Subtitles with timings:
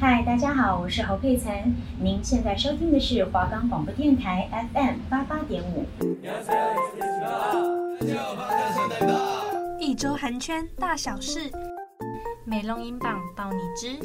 [0.00, 1.74] 嗨，大家好，我是侯佩岑。
[1.98, 5.86] 您现在收听的是华冈广播电台 FM 八八点五。
[9.78, 11.50] 一周韩圈大小事，
[12.44, 13.98] 美容音榜报你知。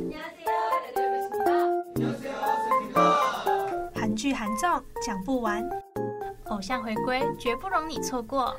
[3.94, 5.68] 韩剧韩综讲不完，
[6.46, 8.56] 偶像回归绝不容你错过。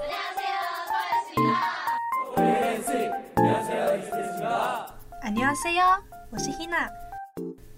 [5.22, 6.88] 안녕하세요，我是 Hina。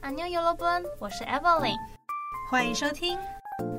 [0.02, 1.76] 안녕여러분，我是 Evelyn，
[2.50, 3.18] 欢迎收听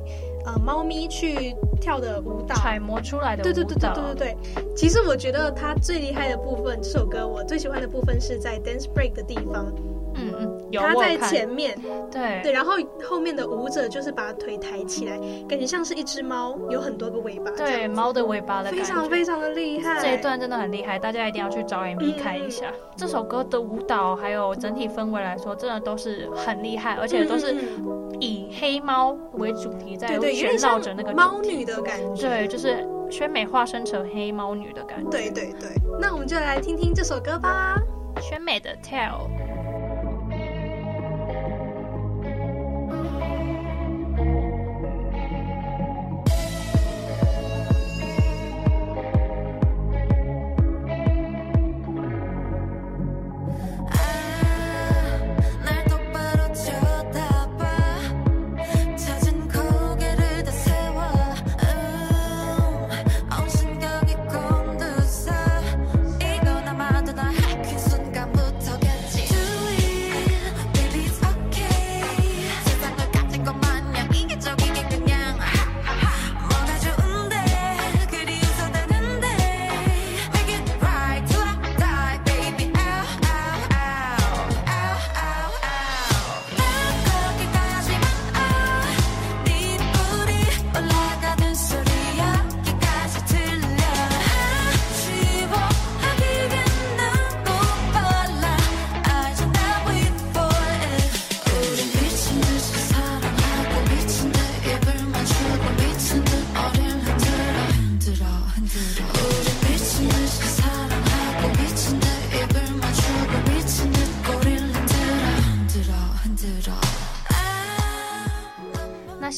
[0.55, 3.53] 呃，猫咪去跳的舞蹈，揣摩出来的舞蹈。
[3.53, 4.75] 对对对对对对对。
[4.75, 9.71] 其实我觉得它最厉害的部分，这首歌我最喜欢的部分是在 dance break 的地方。
[10.17, 11.77] 嗯嗯，有他在前面，
[12.09, 17.51] 对对，然后后面的舞者就是把腿抬起来，感觉像是一只猫，有很多个尾巴。
[17.51, 20.01] 对，猫的尾巴的感觉，非常非常的厉害。
[20.01, 22.67] 这一段真的很厉害，大家一定要去找 MV 看一下。
[22.69, 28.04] 嗯、这首歌的舞蹈还有整体氛围来说，真的都是很厉害，而且都是以
[28.59, 32.27] 黑猫为主题，在旋绕着那个猫女的感觉。
[32.27, 35.09] 对，就是宣美化身成黑猫女的感觉。
[35.09, 37.75] 对对对，那我们就来听听这首歌吧，
[38.21, 39.27] 宣美的 Tell。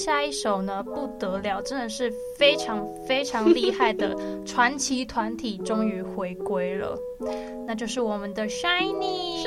[0.08, 6.98] 下一首呢，不得了，真的是非常非常厉害的传奇团体，终于回归了，
[7.68, 8.48] 那就是我们的。
[8.48, 9.44] SHINee，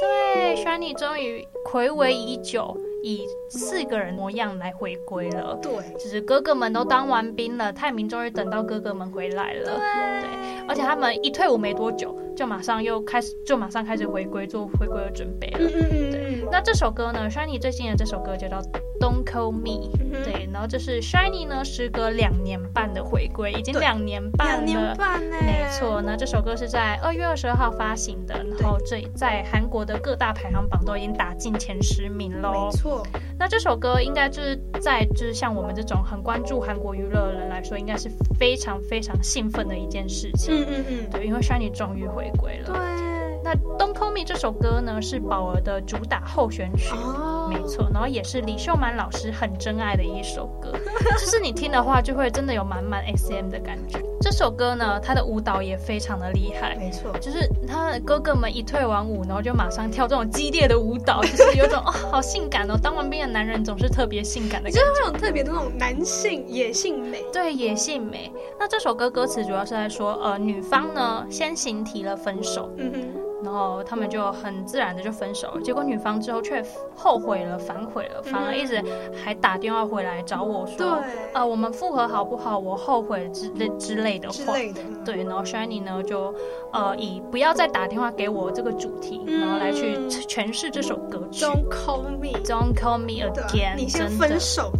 [0.00, 5.56] 对，SHINee 终于睽违已久，以四个人模样来回归了。
[5.62, 9.66] 对，就是哥哥们都当完兵了，泰明终于等到哥哥们回来了。
[9.66, 15.58] 对，对，而且他们一退伍没多久，就马上又开始，就马上开始回归做回归的准备了。
[15.60, 16.10] 嗯嗯嗯。
[16.12, 18.60] 对，那这首歌呢，SHINee 最新的这首歌就叫。
[19.00, 26.00] Don't call me，、嗯、对，然后就是 SHINee 呢，时隔两年半的回归，已经两年半了，两年半呢，没错。
[26.00, 33.04] 那这首歌是在二月二十二号发行的，然后这在韩国的各大排行榜都已经打进前十名喽，没错。
[33.36, 38.08] 那这首歌应该就是在就是像我们这种很关注韩国娱乐的人来说，应该是
[38.38, 40.62] 非常非常兴奋的一件事情。
[40.62, 42.72] 嗯嗯嗯，对，因为 SHINee 终于回归了。
[42.72, 43.40] 对。
[43.44, 46.94] 那 Don't Call Me 这首歌呢，是宝儿的主打候选曲。
[46.94, 50.72] 哦没错，然后也是李秀满老师很珍爱的一首歌，
[51.18, 53.98] 就是你听的话就会真的有满满 SM 的感觉。
[54.20, 62.78] 这首歌呢，他的舞蹈也非常的厉害，没错，就是他的哥哥们一退完舞，然后就马上跳这种激烈的舞蹈， 就是有种哦，好性感哦。
[62.80, 68.32] 当完兵的男人总是特别性感的感觉，就是那种特别的那种男性野性美，对，野性美。
[68.58, 73.31] 那这首歌歌词主要是在说，呃，女方呢先行提了分手，嗯哼。
[73.42, 76.64] 然后他们就很自然的就分手了，结果女方之后却
[76.96, 78.82] 后悔了，反悔了，反而一直
[79.24, 80.88] 还打电话回来找我说，对，
[81.34, 82.58] 呃，我们复合好不好？
[82.58, 84.74] 我后悔之类之类的话，的，
[85.04, 85.24] 对。
[85.24, 86.34] 然后 SHINee 呢就
[86.72, 91.44] 呃以不要再打电话给我这个主题，然后来去诠释这首歌曲。
[91.44, 93.76] Don't call me, Don't call me again。
[93.76, 94.70] 你先分手，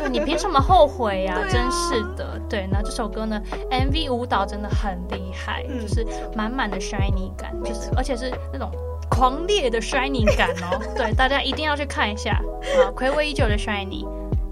[0.00, 1.36] 对，你凭什么后悔呀？
[1.50, 2.68] 真是的，对。
[2.70, 6.06] 那这首歌呢，MV 舞蹈真的很厉害，就是
[6.36, 8.16] 满满的 SHINee 感，就是而且。
[8.20, 8.70] 是那种
[9.08, 12.92] 狂烈的 SHINee 感哦，对，大家一定要去看一下啊！
[12.94, 14.06] 暌违已久的 SHINee。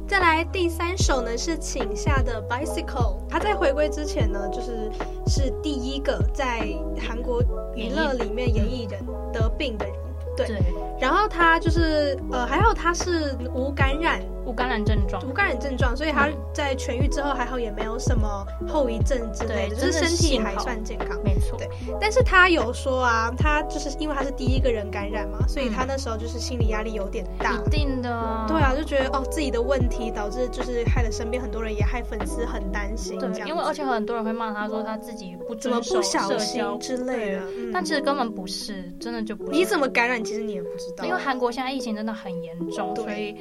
[0.06, 4.90] 再来第三首呢是请下的 Bicycle，他在回归之前呢，就是
[5.26, 6.66] 是第一个在
[6.98, 7.42] 韩国
[7.74, 9.04] 娱乐里面演艺人
[9.34, 9.94] 得病的人，
[10.34, 10.46] 对。
[10.46, 10.56] 对
[10.98, 14.22] 然后他就是呃，还好他是无感染。
[14.48, 21.58] 无感染症状，无感染症状，所以他在痊愈之后还好，也没有什么后遗症之类的，就是身体还算健康，没错。
[21.58, 21.68] 对，
[22.00, 28.08] 但是他有说啊，他就是因为他是第一个人感染嘛，所以他那时候就是心理压力有点大，一定的。
[28.48, 33.18] 对啊，就觉得哦，自己的问题导致就是害了身边很多人，也害粉丝很担心。
[33.18, 39.52] 对，因为而且很多人会骂他说他自己不怎么不小心之类的，但其实根本不是，真的就不是。
[39.52, 40.24] 你怎么感染？
[40.24, 43.36] 其实你也不知道，因为韩国现在疫情真的很严重，所以。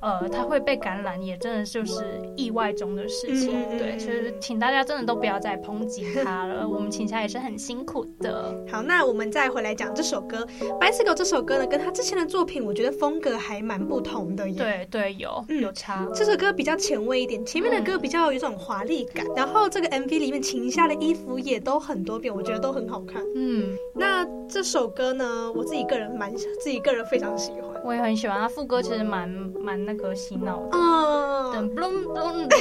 [0.00, 3.50] 呃，他会被感染，也真的就是意外中的事情。
[3.70, 6.68] 嗯、对，所以请大家真的都不要再抨击他了。
[6.68, 8.54] 我们请下也是很辛苦的。
[8.70, 10.46] 好，那我们再回来讲这首歌
[10.80, 14.56] 《Bicycle》这首歌呢，跟他之前的作品，我觉得风格还蛮不同的耶。
[14.56, 16.06] 对对，有、嗯、有差。
[16.14, 19.26] 这首歌比较前卫一点，前面的歌比较有一种华丽感。
[19.26, 23.22] 嗯、然后这个 MV 里面请下的衣服也都很多变，我觉得都很好看。
[23.34, 27.80] 嗯，那这首歌呢，我自己个人蛮自己个人非常喜欢。
[27.84, 29.28] 我也很喜欢，他副歌其实蛮
[29.60, 32.58] 蛮那个洗脑的，嗯，咚咚咚，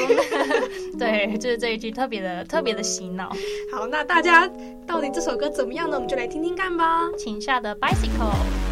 [1.00, 3.32] 对，就是这一句特别的特别的洗脑。
[3.72, 4.50] 好，那大家
[4.86, 5.96] 到底这首歌怎么样呢？
[5.96, 7.10] 我们就来听听看吧。
[7.18, 8.67] 请下的 Bicycle。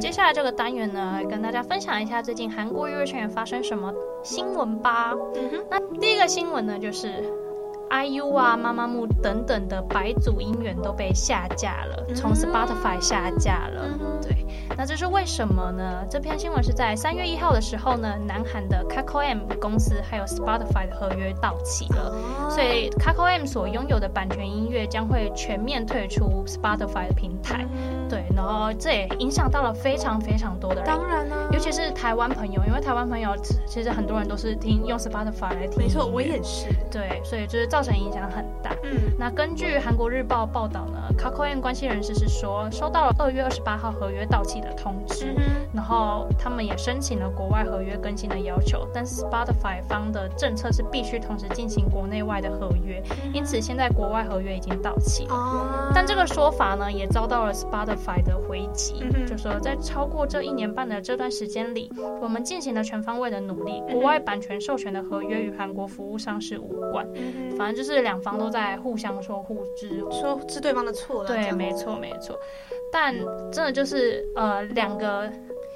[0.00, 3.92] 接下来这个单元呢，跟大家分享一下最近韩国娱乐圈发生什么
[4.22, 5.12] 新闻吧。
[5.34, 7.24] 嗯哼，那第一个新闻呢，就是
[7.90, 13.82] IU 啊、妈妈木等等的百组音源都被下架了，从 Spotify 下架了。
[14.22, 14.44] 对。
[14.76, 16.04] 那这是为什么呢？
[16.10, 22.12] 这篇新闻是在三月一号的时候呢，南韩的 Kakao M 公司还有 Spotify 的合约到期了，
[22.50, 27.64] 所以 Kakao M 所拥有的版权音乐将会全面退出 Spotify 的平台。
[28.08, 33.30] 对，然后这也影响到了非常非常多的人，当然呢，尤其是台湾朋友，因为台湾朋友
[33.66, 36.68] 其实很多人都是听用 Spotify 来听，没错，我也是。
[36.90, 38.70] 对，所以就是造成影响很大。
[38.84, 45.34] 嗯，那根据韩国日报报道呢，Kakao M 关系人士是说，收到了二月二十八号合约到期的通知，
[45.74, 53.02] 然后他们也申请了国外合约更新的要求，但是 Spotify 方的政策是必须同时进行国内外的合约，
[53.32, 55.90] 因此现在国外合约已经到期了。
[55.92, 61.90] 但这个说法呢，也遭到了 Spotify 的回击，就说在超过这一年半的这段时间里，
[62.22, 67.04] 我们进行了全方位的努力，国外版权授权的合约与韩国服务商是无关，
[67.64, 71.26] 反正就是两方都在互相说互知，说是对方的错了。
[71.26, 72.38] 对，没错没错。
[72.92, 73.14] 但
[73.50, 75.32] 真的就是呃，两个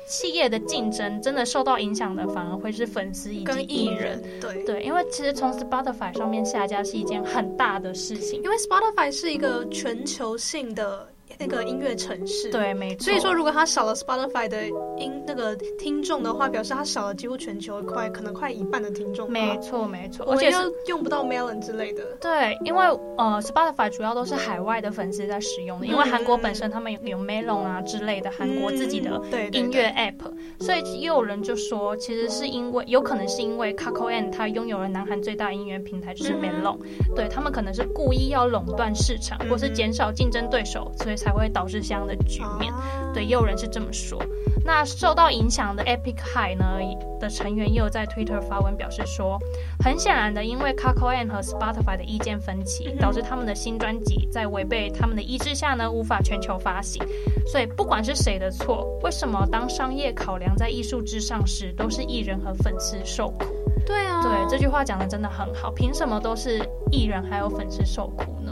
[0.06, 4.22] 企业的竞争真的受到影响的，反而会是粉丝以及艺人。
[4.38, 11.08] 对对，因为其实从 Spotify 上面下架是一件很大的事情，因为 Spotify 是一个全球性的。
[11.38, 13.04] 那个音乐城市，对，没错。
[13.04, 14.66] 所以说，如果他少了 Spotify 的
[14.96, 19.30] 音那个听众的话，表示他少了几乎全球快可能快一半的听众。
[19.30, 20.26] 没错，没错。
[20.30, 22.02] 而且又用不到 Melon 之类的。
[22.20, 22.84] 对，因为
[23.16, 29.20] 呃，Spotify 主要都是海外的粉丝在使用的，嗯、因为韩国本身他们有有 Melon 啊之类的韩国自己的
[29.52, 42.72] 音乐 App，、嗯、所以也有人就说，其实是因为有可能是因为 Kakao 他拥有了南韩最大音乐平台就是 Melon，、嗯、对他们可能是故意要垄断市场，嗯、或是减少竞争对手，所以才会导致这样的局面，
[43.12, 44.22] 对，也有人是这么说。
[44.64, 46.78] 那受到影响的 Epic High 呢
[47.18, 49.38] 的成员也有在 Twitter 发文表示说，
[49.82, 57.02] 很显然的，因为 Kakao N 和 Spotify 的意见分歧，导致他们的新专辑在违背他们的意志下呢，无法全球发行。
[57.46, 63.46] 所以不管是谁的错，为什么当商业考量在艺术之上时，都是艺人和粉丝受苦？
[63.86, 65.70] 对啊，对，这句话讲的真的很好。
[65.70, 66.60] 凭什么都是
[66.90, 68.47] 艺人还有粉丝受苦呢？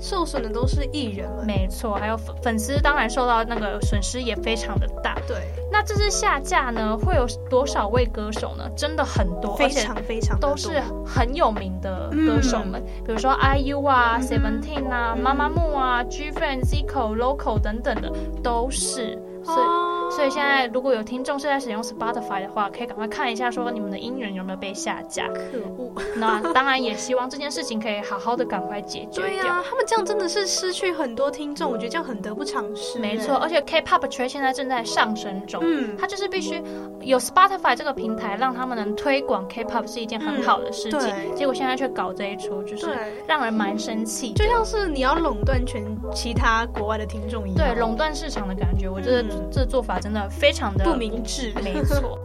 [0.00, 5.14] 受损的都是艺人们，没错，还有粉粉丝，当然受到那个损失也非常的大。
[5.26, 5.36] 对，
[5.70, 8.68] 那这次下架呢，会有多少位歌手呢？
[8.76, 19.18] 真的很多，非常非常都是很有名的歌手们，嗯、比如说 IU 啊、嗯、Seventeen 啊、妈妈木啊、Gfriend、Zico、Loco 等等的，都是。
[19.44, 25.26] 所以，所以现在如果有听众是在使用 Spotify 的话，可以赶快看一下，说你们的音源有没有被下架。
[25.28, 25.92] 可恶！
[26.16, 29.22] 那当然也希望这件事情可以好好的赶快解决掉。
[29.22, 33.00] 对呀、啊，他们这样真的是失去很多听众，我觉得这样很得不偿失。
[33.00, 36.62] 没错，而且 K-pop 圈现在正在上升中，嗯，它就是必须
[37.00, 41.00] 有 Spotify 这个平台，让他们能推广 K-pop 是一件很好的事情。
[41.00, 42.86] 嗯、结果现在却搞这一出，就是
[43.26, 44.32] 让人蛮生气。
[44.34, 45.82] 就像是你要垄断全
[46.14, 49.50] 其他国外的听众一样，对，垄断市场的感觉，我觉得、嗯。
[49.50, 52.18] 这做法真的非常的不明智，没错。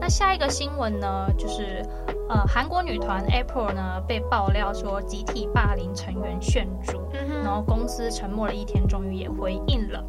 [0.00, 1.84] 那下一个新闻呢，就是
[2.30, 10.02] 呃，韩国女团 April 呢被爆料说集体霸凌成员炫珠，嗯、然后公司沉默了一天，终于也回应了。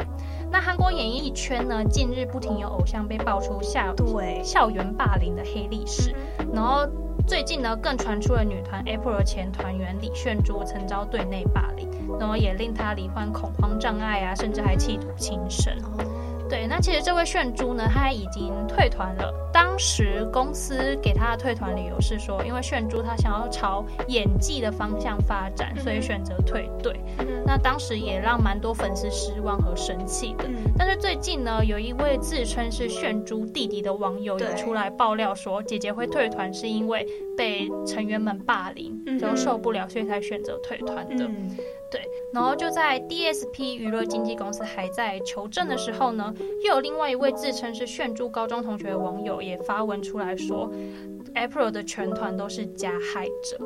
[0.50, 6.88] 那韩国演艺圈呢，近日不停有偶像被爆出校对校园霸凌的黑历史，嗯、然后
[7.27, 15.75] 最近呢，更传出了女团 April 的前团员李炫珠曾遭队内霸凌，然后也令她罹患恐慌障碍啊，甚至还企图轻生。
[16.49, 19.33] 对，那其实这位炫珠呢，他已经退团了。
[19.53, 26.99] 当时公司给他的退团理由是说，因为炫珠他想要朝演技的方向发展，所以选择退队。
[27.19, 30.45] 嗯、那当时也让蛮多粉丝失望和生气的。
[30.47, 41.25] 嗯、但是最近呢，有一位自称是炫珠弟弟的网友也出来爆料说，姐姐会退团是因为被成员们霸凌，就受不了，所以才选择退团的。
[41.25, 41.57] 嗯
[41.89, 42.01] 对，
[42.34, 46.34] 然后就在 DSP 娱乐经纪公司还在求证的时候呢，
[46.65, 50.70] 又有另外一位自称是炫珠高中同学的网友也发文出来说
[51.36, 53.58] ，April 的全团都是加害者，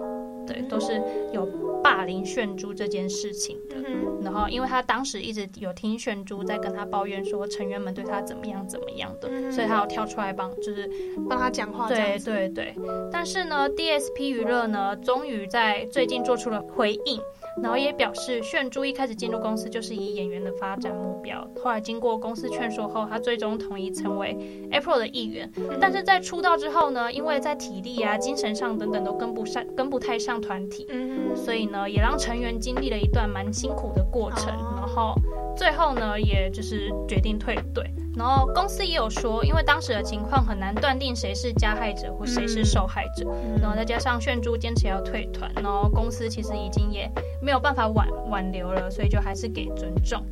[0.45, 1.01] 对，都是
[1.33, 1.47] 有
[1.83, 3.77] 霸凌炫珠这件事情的。
[4.21, 10.87] 然后，因为他当时一直有听炫珠在跟他抱怨说成员们对他怎么样怎么样的，所以他要跳出来帮，就是
[11.27, 11.87] 帮他讲话。
[11.87, 12.75] 对对对，
[13.11, 17.19] 但是呢，DSP 娱乐呢，终于在最近做出了回应。
[17.61, 21.45] 然后也表示，炫珠一开始进入公司就是以演员的发展目标。
[21.61, 24.35] 后来经过公司劝说后，他最终同意成为
[24.71, 25.51] April 的一员。
[25.79, 30.87] 但是在出道之后呢，因为在体力啊、精神上等等都跟不上、跟不太上团体，
[31.35, 34.47] 所以呢，也让成员经历了一段蛮辛苦的过程。
[34.77, 35.13] 然后
[35.55, 37.83] 最后呢，也就是决定退队。
[38.15, 43.25] 然后公司也有说，因为当时的情况很难断定谁是加害者或谁是受害者。
[43.61, 47.09] 然后再加上炫珠坚持要退团，然后公司其实已经也
[47.41, 50.23] 没有办法挽挽留了，所以就还是给尊重。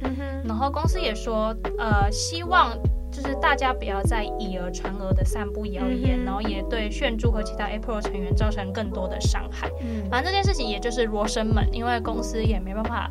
[0.44, 2.78] 然后公司也说，呃，希望
[3.12, 9.70] 就是大家不要再以讹传讹的散布谣言，然后也对炫珠和其他 April 成员造成更多的伤害。
[10.12, 13.10] 反正这件事情也就是罗生门，因为公司也没办法。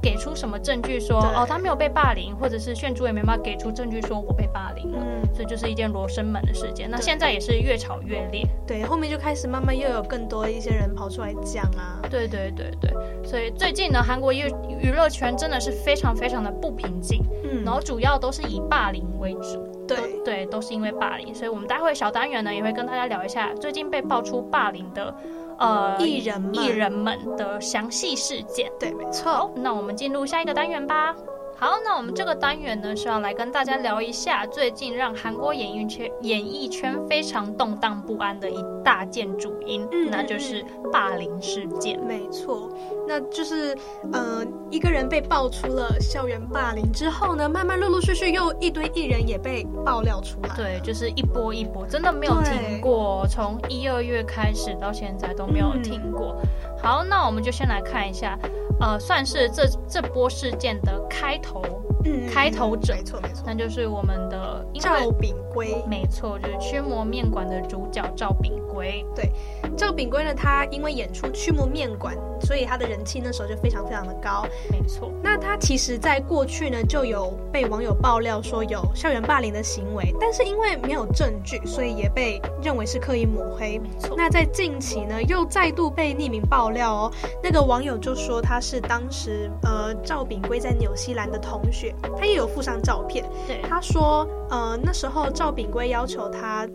[0.00, 6.90] 给出什么证据说哦，他没有被霸凌，或者是炫珠也没办法给出证据说我被霸凌了，嗯、所以就是一件罗生门的事件。
[6.90, 12.92] 那现在也是越吵越烈，对，后面就开始慢慢又有更多一些人跑出来讲啊，对对对对，
[13.24, 14.44] 所以最近呢，韩国娱
[14.80, 19.98] 娱乐圈真的是非常非常的不平静，嗯，然后主要都是以霸凌为主，对。
[20.28, 25.14] 对，都是因为霸凌，所以我们待会小单元呢也会跟大家聊一下最近被爆出霸凌的。
[25.58, 29.50] 呃，艺人艺人们的详细事件，对，没错。
[29.56, 31.14] 那我们进入下一个单元吧。
[31.60, 41.98] 好，那我们这个单元呢是要来跟大家聊一下最近让韩国演艺圈演艺圈非常动荡不安的一大件主因，嗯，那就是霸凌事件。
[42.06, 42.70] 没错，
[43.08, 43.76] 那就是
[44.12, 50.54] 呃一个人被爆出了校园霸凌之后呢，慢慢陆陆续续又一堆艺人也被爆料出来。
[50.54, 56.36] 对，就是一波一波，真的没有停过，从一二月开始到现在都没有停过。
[56.40, 58.38] 嗯、好，那我们就先来看一下。
[58.80, 61.60] 呃，算是这这波事件的开头，
[62.04, 69.04] 嗯，开头者，没错没错，那就是我们的赵炳圭，没错，就是驱魔面馆的主角赵炳圭。
[69.16, 69.32] 对，
[69.76, 74.46] 赵炳圭呢，他因为演出驱魔面馆，所以他的人气那时候就非常非常的高。
[74.70, 83.80] 没错，那他其实在过去呢，就有被网友爆料说有校园霸凌的行为，但是因为没有证据，所以也被认为是刻意抹黑。
[83.80, 88.78] 没错，那在近期呢，又再度被匿名爆料哦，那个网友就说他是。
[88.88, 93.22] 当时呃赵炳圭在纽西兰的同学，他也有附上照片。
[93.46, 96.66] 对，他说呃那时候赵炳圭要求他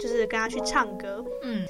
[0.00, 1.24] 就是跟他去唱歌。
[1.44, 1.62] 嗯。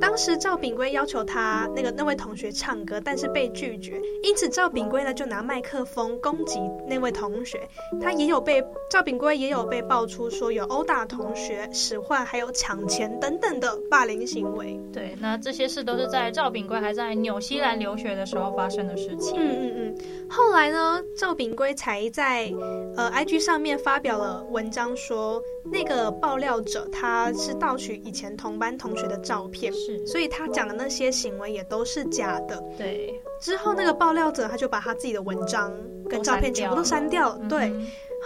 [0.00, 7.60] 当时赵炳圭要求他那个那位同学唱歌，但是被拒绝，因此赵炳圭呢就拿麦克风攻击那位同学。
[8.00, 14.78] 他也有被赵炳圭也有被爆出说有殴打同学、使唤还有抢钱等等的霸凌行为。
[14.92, 19.34] 对，那这些事都是在赵炳圭还在纽西兰留学的时候发生的事情。
[19.38, 19.96] 嗯嗯嗯。
[20.28, 22.52] 后来呢，赵炳圭才在
[22.96, 29.72] 呃 IG 上面发表了文章说，那个爆料者他是盗取以前同班同学的照片。
[29.76, 32.60] 是，所以他讲的那些行为也都是假的。
[32.76, 35.72] 对，之后那个爆料者他就把他自己的文章
[36.08, 37.40] 跟照片全部都删掉了。
[37.48, 37.70] 对，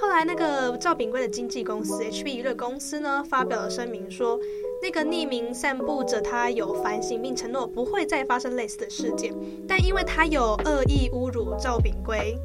[0.00, 4.38] 后来那个赵炳圭的经纪公司 HB 娱乐公司呢发表了声明说，
[4.80, 9.34] 那个匿名散布者他有反省并承诺不会再发生类似的事件，
[9.68, 12.38] 但因为他有恶意侮辱赵炳圭。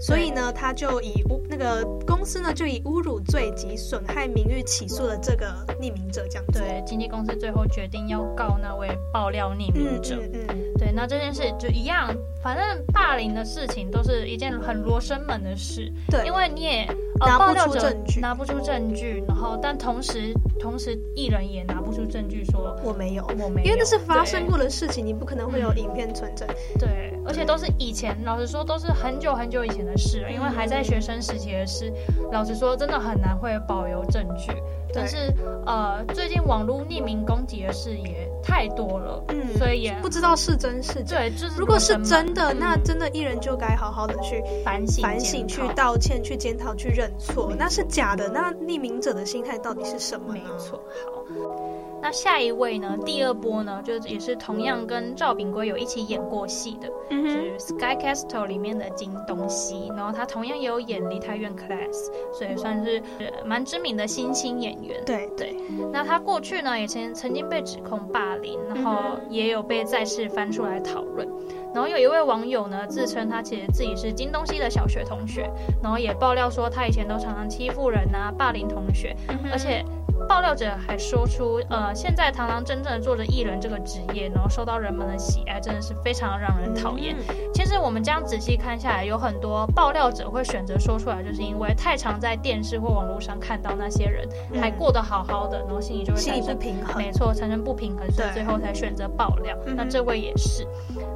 [0.00, 5.46] 所以呢，他就以污那个公司呢，就以侮辱罪及损害名誉起诉了这个
[5.78, 6.58] 匿名者，这样子。
[6.58, 10.16] 对，经纪公司最后决定要告那位爆料匿名者。
[10.16, 12.08] 嗯，嗯，嗯，对，那这件事就一样，
[12.42, 15.92] 反正霸凌的事情都是一件很罗生门的事。
[16.08, 16.86] 对，因为你也
[17.18, 26.48] 拿不出证据，拿不出证据，然后但同时同时艺人也拿不出证据说我没有，我没有，因为那是发生过的事情，你不可能会有影片存证。
[26.78, 29.96] 对，而且都是以前，老实说都是很久很久以前的。
[30.00, 31.92] 事了，因为还在学生时期的事，
[32.32, 34.50] 老实说，真的很难会保留证据。
[34.94, 35.32] 但是，
[35.66, 41.18] 呃，最近网络匿名攻击的事也太多了，嗯，所以也不知道是真是假。
[41.18, 47.52] 对，就是如果是真的，嗯、那真的艺人就该好好的去反省、反省、去道歉、去检讨、去认错。
[47.56, 50.40] 那是假的，那匿名者的心态到底是什么呢？
[50.42, 51.89] 没错，好。
[52.02, 52.96] 那下一位呢？
[53.04, 61.90] 第二波呢，就也是同样跟赵炳圭有一起演过戏的，嗯、就是 Sky Castle 里面的金东西，然后他同样也有演《梨泰院 Class》，
[62.32, 63.02] 所以算是
[63.44, 65.02] 蛮知名的新兴演员。
[65.04, 65.54] 对对。
[65.92, 71.28] 那他过去呢，也曾曾经被指控霸凌，然后也有被再次翻出来讨论。
[71.72, 75.48] 然后有一位网友呢，自称他其实自己是金东西的小学同学，
[75.80, 79.84] 然后也爆料说他以前都常常欺负人啊，霸凌同学，嗯、而且。
[80.28, 87.16] 爆料者还说出，呃，现在堂堂正正的做着艺人这个职业，然后受到人们的喜爱，真的是非常让人讨厌。
[87.28, 94.28] 嗯、其实我们这样仔细看下来，有很多爆料者会选择说出来，就是因为太常在电视或网络上看到那些人
[94.60, 99.56] 还过得好好的，然后心里就会产生不平衡，没错，产生不平衡，所以最后才选择爆料。
[99.76, 100.66] 那这位也是，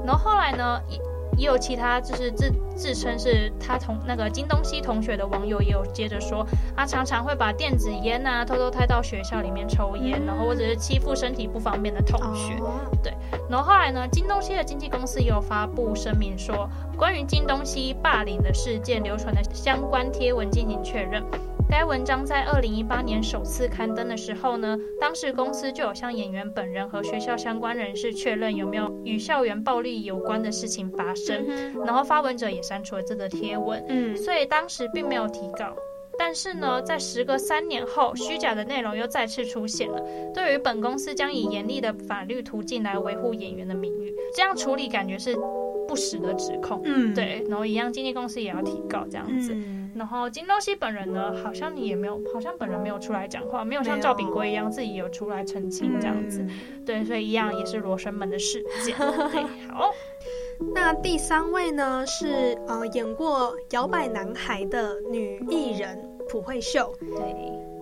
[0.05, 0.81] 然后后来呢？
[1.37, 12.55] 也有其他就是自自称是他同那个金东西同学的网友也有接着说，他常常会把电子烟呐、啊、偷偷带到学校里面抽烟，然后或者是欺负身体不方便的同学。
[13.03, 13.13] 对，
[13.49, 21.23] 然后后来呢，金东西的经纪公司也有发布声明说，关于金东西霸凌的事件流传的相关贴文进行确认。
[21.77, 31.45] 该文章在二零一八年首次刊登的时候呢，当时公司就有向演员本人和学校相关人士确认有没有与校园暴力有关的事情发生，
[31.85, 35.75] 然后发文者也删除了这个贴文，嗯，所以当时并没有提告。
[36.17, 40.01] 但是呢，在时隔三年后，虚假的内容又再次出现了。
[40.33, 45.35] 对于本公司将以严厉的法律途径来维护演员的名誉，这样处理感觉是
[45.89, 49.53] 不实的指控，嗯，对，然后一样经纪公司也要提告这样子。
[49.53, 58.95] 嗯然后金东熙本人呢，好像你也没有，好像本人没有出来讲话，没有像赵炳圭一样自己有出来澄清这样子，嗯、对，所以一样也是罗生门的事件。
[59.73, 59.91] 好，
[60.75, 67.35] 那第三位呢是呃演过《摇摆男孩》的女艺人朴惠秀，对，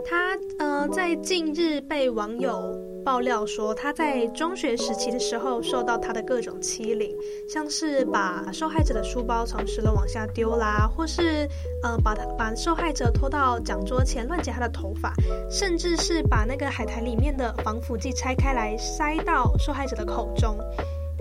[0.05, 7.17] 他呃在近日被网友爆料说，他在中学时期的时候受到他的各种欺凌，
[7.49, 11.49] 像是把受害者的书包从十楼往下丢啦，或是
[11.83, 15.13] 呃把他把受害者拖到讲桌前乱剪他的头发，
[15.51, 20.57] 甚至是把那个海苔里面的防腐剂拆开来塞到受害者的口中。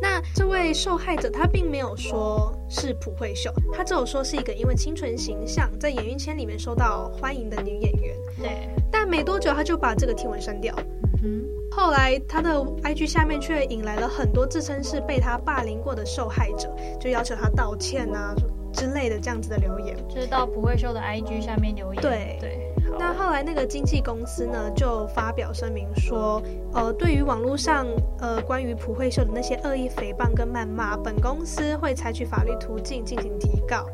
[0.02, 8.16] 那这位受害者他并没有说是朴慧秀，他只有说是一个因为清纯形象在演艺圈里面受到欢迎的女演员。
[8.38, 10.76] 对，但没多久他就把这个贴文删掉。
[11.24, 16.68] 嗯，后来他的 IG 下面却引来了很多自称是被他霸凌过的受害者，
[17.00, 18.34] 就要求他道歉啊
[18.74, 22.02] 之类的这样子的留言，就是到朴慧秀的 IG 下面留言。
[22.02, 22.61] 对对。
[23.00, 26.42] 那后来那个经纪公司呢，就发表声明说，
[26.74, 27.88] 呃，对于网络上
[28.20, 33.86] 呃关于朴惠秀的那些恶意诽谤跟谩骂，本公司会采取法律途径进行提告。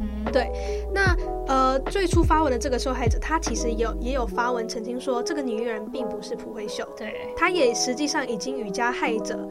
[0.00, 0.50] 嗯，对。
[0.92, 6.86] 那呃最初发文的这个受害者，他其实有也有发文澄清说，这个女艺人并不是普惠秀。
[6.96, 7.14] 对。
[7.36, 9.46] 他也实际上已经与加害者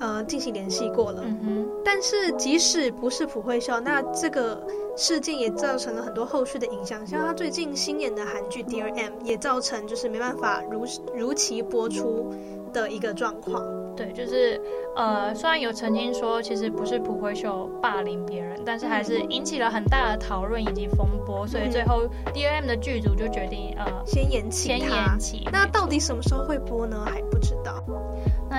[0.00, 1.22] 呃进行联系过了。
[1.24, 1.68] 嗯哼。
[1.84, 4.60] 但是即使不是普惠秀，那这个。
[4.96, 10.84] 事件也造成了很多后续的影响，像他最近新演的韩剧《Dear M》也造成就是没办法如
[11.14, 12.34] 如期播出
[12.70, 13.64] 的一个状况。
[13.96, 14.60] 对，就是
[14.96, 22.02] 呃，虽然有曾经说其实不是朴惠秀霸凌别人，但是还是引起了很大的讨论以及风波，所以最后
[22.34, 24.68] 《Dear M》的剧组就决定呃先延期。
[24.68, 25.48] 先延期。
[25.50, 27.06] 那到底什么时候会播呢？
[27.06, 27.59] 还不知道。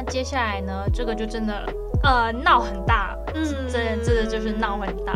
[0.04, 0.84] 那接下来呢？
[0.92, 1.64] 这个就真的
[2.02, 5.14] 呃闹很大，嗯，这这个就是闹很大。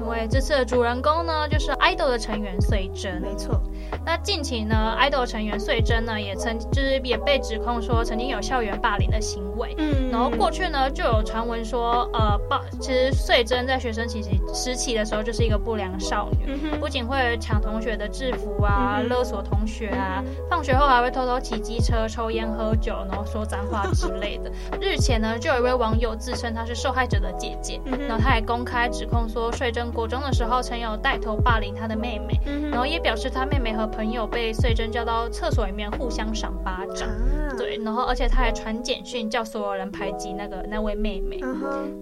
[0.00, 3.22] 因为这次的主人公呢，就是 idol 的成员穗珍。
[3.22, 3.62] 没错。
[4.04, 9.74] 那近期呢，idol 成员穗珍呢，也曾就是也被指控说曾经有校园霸凌的行为。
[9.78, 10.10] 嗯。
[10.10, 24.50] 然后过去呢，就有传闻说，呃，霸其实穗珍在学生时期时期的时候就是一个不良少女，嗯、不仅会抢同学的制服啊，嗯、勒索同学啊，放学后还会偷偷骑机车、抽烟喝酒，然后说脏话之类的。
[24.80, 29.86] 日前呢，就有一位网友自称她是受害者的姐姐，嗯、然后她还公开指控说穗珍。
[29.92, 41.40] 国中的时候，曾有带头霸凌她的妹妹，嗯、然后也表示她妹妹和朋友被穗珍叫到厕所里面互相赏巴掌，啊、对，然后而且她还传简讯叫所有人排挤那个那位妹妹，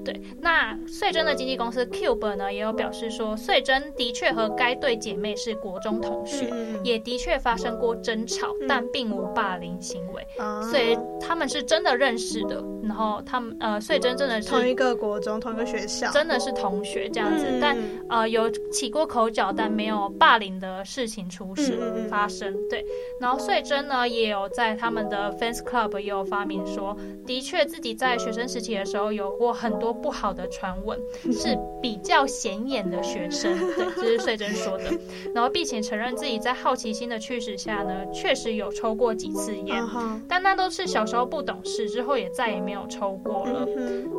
[0.04, 0.20] 对。
[0.40, 12.64] 那穗珍的经纪公司 Cube 呢，也有表示说，穗珍的确和该对姐妹是国中同学，嗯、也的确发生过争吵，嗯、但并无霸凌行为，嗯、所以他们是真的认识的。
[12.86, 17.76] 然后他们呃，穗珍真的是同一个国中，同一个学校，真的是同学这样子，嗯、但。
[18.10, 22.54] 呃，有起过口角，但没有霸凌的事情出事发生。
[22.68, 22.84] 对，
[23.18, 30.98] 然后穗珍呢，也有在他们的 fans club 也有发明说，的确自己在学生时期的时候有过很多不好的传闻，
[31.32, 33.52] 是比较显眼的学生。
[33.74, 34.84] 对，这是穗珍说的。
[35.34, 39.82] 然后并且承认自己在好奇心的驱使下呢，确实有抽过几次烟，
[40.28, 43.66] 但那都是小时候不懂事，之后也再也没有抽过了。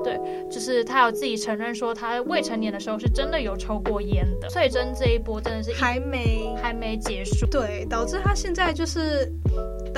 [0.03, 3.53] 对，就是他有自己承认说，他未成年的时候是真的有。
[3.57, 9.31] 抽过烟的，翠珍这一波真的是还没还没结束，对，导致他现在就是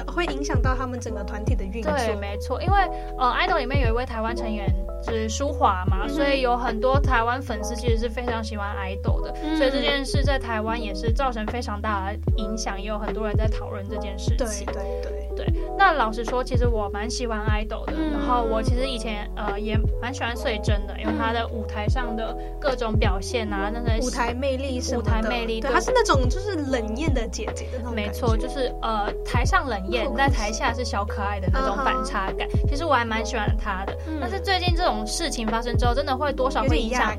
[0.05, 1.91] 会影响到他们整个团体的运作。
[1.91, 2.77] 对，没错，因为
[3.17, 14.65] 呃，idol 里面有一位台湾成员就是舒华嘛，嗯、所以有很多台湾粉丝其实是非常喜欢 idol 的，嗯、所以这件事在台湾也是造成非常大的影响，也有很多人在讨论这件事情。
[14.67, 15.16] 对对对。
[15.37, 15.45] 对，
[15.77, 17.93] 那老实说，其实我蛮喜欢 idol 的。
[17.95, 32.47] 嗯、然后我其实以前呃也蛮喜欢穗珍的，因为她的舞台上的各种表现啊，那些舞台魅力什么的，舞台魅力，对，她是那种就是冷艳的姐姐的那种没错，就是呃台上冷艳，在台下是小可爱的那种反差感。
[32.47, 33.95] Uh huh、其实我还蛮喜欢她的。
[34.07, 37.15] 嗯、但是最近这种事情发生之后，真的会多少会影响，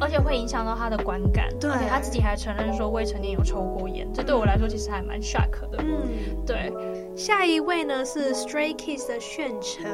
[0.00, 1.48] 而且会影响到他的观感。
[1.58, 5.78] 对，而且他自己还承认说未成年有抽过烟，这对我来说其实还蛮 shock 的。
[5.78, 6.08] 嗯，
[6.46, 6.72] 对。
[7.16, 9.84] 下一位呢是 Stray Kids 的炫成，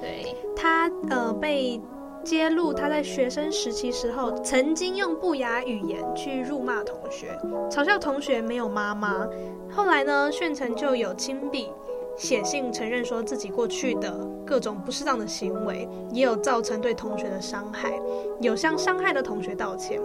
[0.00, 1.80] 对，他呃被
[2.24, 7.38] 揭露他在学生时期时候曾经用不雅语言去辱骂同学，
[7.70, 9.28] 嘲笑同学没有妈妈。
[9.70, 11.70] 后来呢，炫成就有亲笔
[12.16, 14.14] 写信承认说自己过去的
[14.46, 17.92] 各种不适当的行为，也有造成对同学的伤害，
[18.40, 20.00] 有向伤害的同学道歉。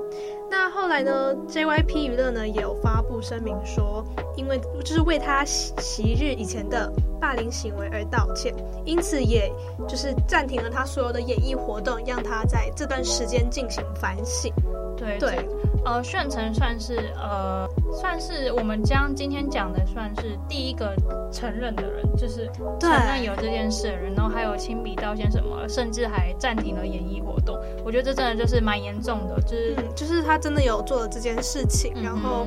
[0.49, 4.03] 那后来呢，JYP 娱乐呢也有发布声明说，
[4.35, 8.53] 因为就是为他昔日以前的霸凌行为而道歉，
[8.85, 9.51] 因此也
[9.87, 14.53] 就是暂停了他所有的演艺活动，让他在这段时间进行反省。
[14.95, 15.47] 对对，
[15.87, 20.93] 呃，炫成算是呃算是我们将今天讲的算是第一个
[21.31, 27.57] 承认的人，就是承认有这件事的人，然后还有亲笔道歉什么，甚至还暂停了演艺活动。
[27.85, 32.45] 我觉得这真的就是蛮严重的，就是、嗯、就是他真的有做了这件事情，然后、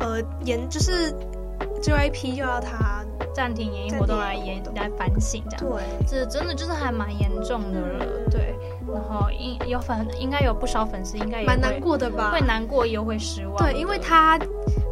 [0.00, 1.14] 呃严就是
[1.80, 5.64] JYP 就要他暂停演艺活动来演来反省这样。
[5.64, 8.04] 对，这真的就是还蛮严重的了。
[8.30, 8.59] 对，然
[9.10, 12.30] 后应有粉应该有不少粉丝应该也蛮难过的吧？
[12.32, 13.56] 会难过又会失望。
[13.56, 14.38] 对，因为他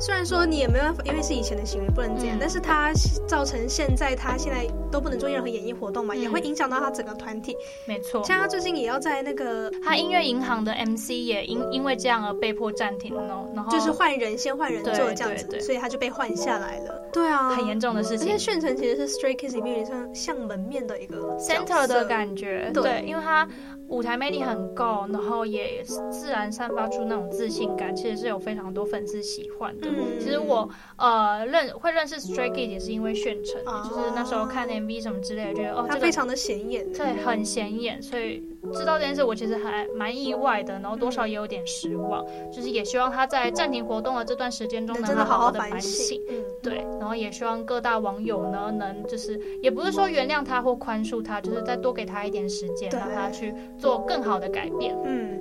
[0.01, 2.93] 虽然说你也没办法，因为是以前的行为不能这样，嗯、但是他
[3.27, 7.57] 造成现在他现在都不能做任何演艺活动嘛，嗯、也会影响到他整个团体。
[7.87, 16.95] 没错，像他最近也要在那个他音乐银行的 MC 也因因为这样而被迫暂停了，然后就是换人先换人做这样子，对对对，所以他就被换下来了。
[17.13, 18.29] 对啊，很严重的事情。
[18.29, 23.49] 而且炫成其实是 Stray Kids 里面有点像像门面的一个 center 的感觉，对，对，因为他
[23.89, 29.89] 舞台魅力很够，然后也自然散发出那种自信感，其实是有非常多粉丝喜欢的。
[29.89, 38.43] 嗯、其实我呃认会认识 Stray Kids 也是因为炫成，啊、就是那时候看 MV 什么之类的，觉得哦，他非常的显眼，对，很显眼，所以
[38.73, 55.41] 知道这件事我其实还蛮意外的，然后多少也有点失望，嗯、就是也希望他在暂停活动的这段时间中能好好的反省，嗯，对，然后也希望各大网友呢能就是也不是说原谅他或宽恕他，就是再多给他一点时间，让他去做更好的改变，嗯。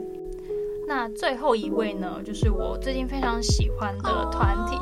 [0.88, 4.78] 那最后一位呢，就是我最近非常喜欢的团体，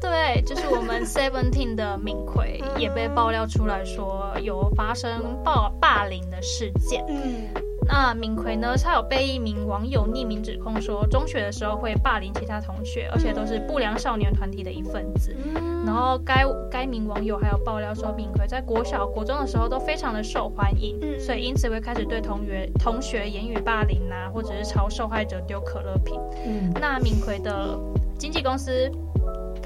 [0.00, 7.04] 对，就是我们 Seventeen 的敏奎也被爆料出来说有发生暴霸凌的事件。
[7.08, 7.69] 嗯。
[7.92, 8.76] 那敏奎呢？
[8.76, 15.36] 他有被一名网友匿名指控说，中学的时候会霸凌其他同学，而且都是不良少年团体的一份子。
[15.84, 26.14] 然后该该名网友还有爆料说，敏奎在国小、国中的时候都非常的受欢迎，所以因此会开始对同学同学言语霸凌啊，或者是朝受害者丢可乐瓶。
[26.46, 27.76] 嗯，那敏奎的
[28.16, 28.88] 经纪公司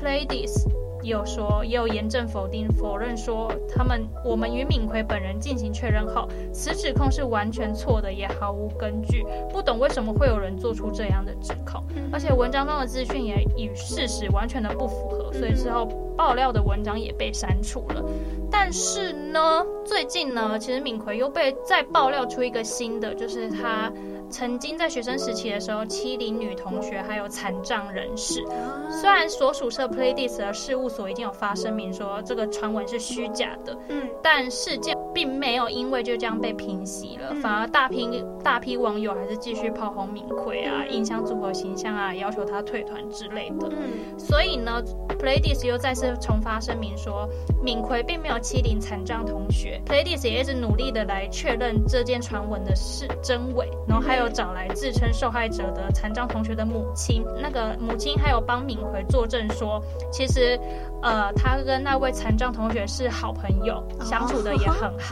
[0.00, 0.83] Playdies。
[1.04, 9.22] 也有说，也有严正否定否认说，他们我们与敏奎本人进行确认后，此指控是完全错的，也毫无根据。
[9.50, 15.84] 不懂为什么会有人做出这样的指控，而且文章中的资讯也与事实完全的不符合，所以之后
[16.16, 18.02] 爆料的文章也被删除了。
[18.50, 23.92] 但是呢，最近呢，其实敏奎又被再爆料出一个新的，就是他。
[24.30, 28.44] 曾经在学生时期的时候欺凌女同学，还有残障人士。
[28.90, 43.68] 虽然所属社 Playdies 的事务所已经有发声明说这个传闻是虚假的，嗯，但事件并没有因为就这样被平息了，反而大批大批网友还是继续炮轰敏奎啊，影响组合形象啊，要求他退团之类的。
[43.70, 44.82] 嗯，所以呢
[45.18, 47.26] ，Playdies 又再次重发声明说，
[47.62, 49.80] 敏奎并没有欺凌残障同学。
[49.86, 54.24] Playdies 也一直努力的来确认这件传闻的是真伪，然后还有。
[54.34, 60.58] 找来自称受害者的残障同学的母亲，那个母亲还有帮敏奎作证说，其实，
[61.02, 65.03] 呃，他跟那位残障同学是好朋友，相处的也很好。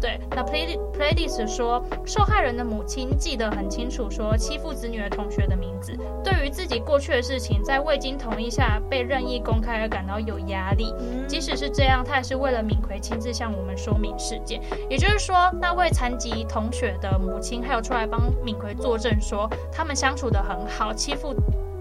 [0.00, 5.96] 对，那 Play Playdies 说，受害人的母亲记得很清楚，说欺负子女的同学的名字。
[6.24, 10.92] 对于自己过去的事情，在未经同意下被任意公开而感到有压力。
[11.28, 14.60] 即使是这样，他也是为了敏奎亲自向我们说明事件。
[14.90, 21.34] 也就是说，那位残疾同学的母亲还有出来帮敏奎作证，说他们相处的很好，欺负。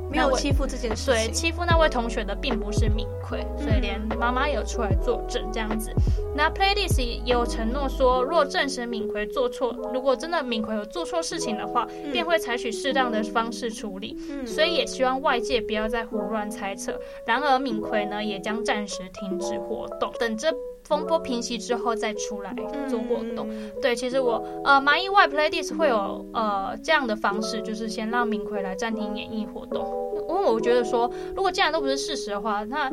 [0.09, 5.91] 没有欺负这件事，对，欺负那位同学的并不是敏奎，所以连妈妈也有出来作证这样子。
[6.35, 14.17] 那 Playdies 也有承诺说，若证实敏奎做错，如果真的敏奎有做错事情的话，嗯、便会采取适当的方式处理。
[14.29, 16.99] 嗯、所以也希望外界不要再胡乱猜测。
[17.25, 20.53] 然而敏奎呢，也将暂时停止活动，等这
[20.87, 22.55] 风波平息之后再出来
[22.87, 23.47] 做活动。
[23.49, 29.83] 嗯、对，其实我呃蛮意外，Playdies 会有呃这样的方式，就是先让明奎来暂停演艺活动。
[30.29, 32.91] 因为我觉得说，如果既然都不是事实的话，那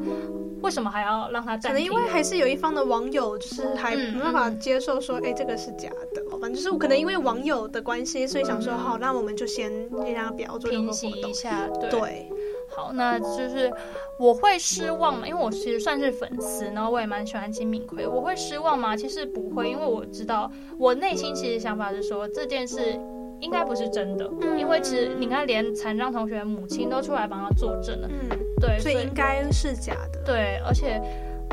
[0.63, 1.73] 为什么还要让他暂停？
[1.73, 6.23] 可能因为还是有一方的网友就是还没办法接受说，哎、嗯，这个是假的。
[6.41, 9.71] 反正就是可能因为网友的关系，所以想说，好，那我们就先
[10.15, 11.69] 让他不要做平息一下。
[11.81, 11.91] 对。
[11.91, 12.33] 对
[12.75, 13.73] 好，那就是
[14.19, 18.07] 我会失望嘛，因为我其实算是粉丝，然后我也蛮喜欢金敏奎。
[18.07, 18.97] 我会失望吗？
[18.97, 22.99] 其实不会，因为我知道我内心其实想法是说这件事。
[23.41, 31.03] 应该不是真的，嗯、因为其实你看，连残障同学的母亲都出来帮他作证了，嗯，对，所以应该是假的，对，而且，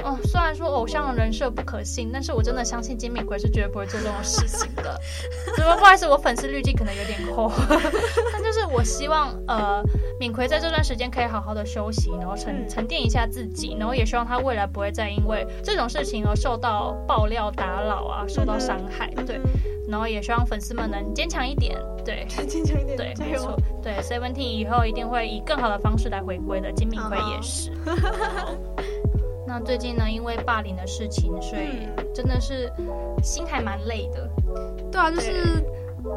[0.04, 5.00] 哦，虽然说偶像的人设不可信，但是我真的相信金敏奎是绝对不会做这种事情的。
[5.56, 7.52] 不不好意思，我粉丝滤镜可能有点厚，
[8.34, 9.82] 但就是我希望，呃，
[10.20, 19.40] 敏奎在这段时间可以好好的休息，然后沉沉淀一下自己，然后也希望他未来不会再因为这种事情而受到爆料打扰啊，受到伤害，对。
[19.88, 26.72] 然后也希望粉丝们能坚强一点，对， 坚强一点，对，没错，对，Seventeen 以后一定会以更好的方式来回归的。
[26.74, 27.72] 金敏奎也是。
[29.50, 32.72] 那最近呢，因为霸凌的事情，所以真的是
[33.24, 34.30] 心还蛮累的。
[34.92, 35.66] 对啊，就是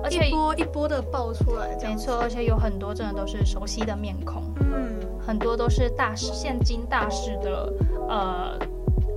[0.05, 7.73] 而且一波一波的爆出来，没错，而且有很多真的都是熟悉的面孔，嗯，很多都是大师，现今大师的
[8.07, 8.59] 呃。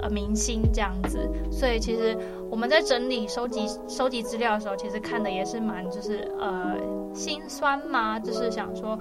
[0.01, 1.27] 呃明星这样子。
[1.49, 2.15] 所以其实
[2.51, 6.75] 我们在整理收集收集资料的时候，其实看的也是蛮就是呃
[7.11, 8.95] 心酸嘛，就是想说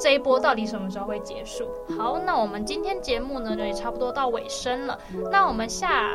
[0.00, 1.68] 这一波到底什么时候会结束？
[1.98, 4.98] 好，那我们今天节目呢就也差不多到尾声了，
[5.30, 6.10] 那我们下。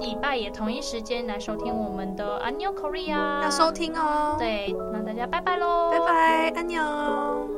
[0.00, 4.36] 礼拜也同一时间来收听我们的 Annyeong Korea，要收听哦。
[4.38, 7.57] 对，那大家拜拜喽，拜拜，Annyeong。